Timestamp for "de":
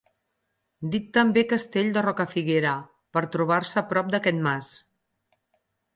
1.97-2.03